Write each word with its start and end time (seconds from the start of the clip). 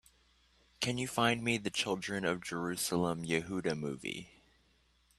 Can 0.79 0.97
you 0.97 1.07
find 1.07 1.43
me 1.43 1.59
the 1.59 1.69
Children 1.69 2.25
of 2.25 2.41
Jerusalem: 2.41 3.23
Yehuda 3.23 3.77
movie? 3.77 4.31